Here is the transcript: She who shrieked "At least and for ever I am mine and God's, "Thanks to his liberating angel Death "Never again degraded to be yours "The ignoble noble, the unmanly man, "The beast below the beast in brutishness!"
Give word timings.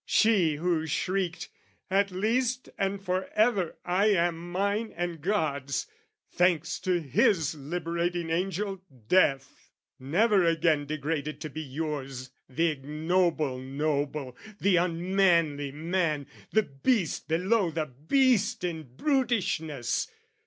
She 0.07 0.55
who 0.55 0.87
shrieked 0.87 1.47
"At 1.91 2.09
least 2.09 2.69
and 2.79 2.99
for 2.99 3.29
ever 3.35 3.77
I 3.85 4.07
am 4.07 4.51
mine 4.51 4.91
and 4.97 5.21
God's, 5.21 5.85
"Thanks 6.31 6.79
to 6.79 6.99
his 6.99 7.53
liberating 7.53 8.31
angel 8.31 8.81
Death 9.07 9.69
"Never 9.99 10.43
again 10.43 10.87
degraded 10.87 11.39
to 11.41 11.51
be 11.51 11.61
yours 11.61 12.31
"The 12.49 12.65
ignoble 12.69 13.59
noble, 13.59 14.35
the 14.59 14.77
unmanly 14.77 15.71
man, 15.71 16.25
"The 16.51 16.63
beast 16.63 17.27
below 17.27 17.69
the 17.69 17.85
beast 17.85 18.63
in 18.63 18.95
brutishness!" 18.95 20.09